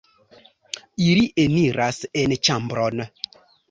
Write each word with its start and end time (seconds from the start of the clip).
Ili 1.09 1.27
eniras 1.45 2.03
en 2.25 2.39
ĉambron. 2.47 3.09